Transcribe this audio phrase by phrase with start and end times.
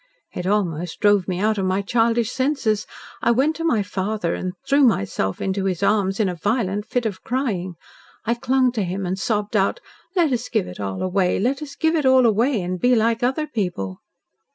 [0.33, 2.87] It almost drove me out of my childish senses.
[3.21, 7.05] I went to my father and threw myself into his arms in a violent fit
[7.05, 7.75] of crying.
[8.25, 9.79] I clung to him and sobbed out,
[10.15, 13.21] 'Let us give it all away; let us give it all away and be like
[13.21, 13.99] other people!'"